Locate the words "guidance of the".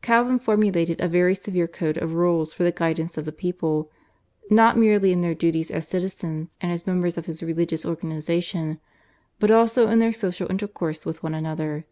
2.70-3.32